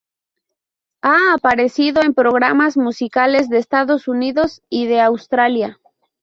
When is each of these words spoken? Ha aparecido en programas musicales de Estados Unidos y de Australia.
Ha 1.03 1.35
aparecido 1.35 2.01
en 2.01 2.15
programas 2.15 2.75
musicales 2.75 3.49
de 3.49 3.59
Estados 3.59 4.07
Unidos 4.07 4.63
y 4.67 4.87
de 4.87 4.99
Australia. 4.99 5.79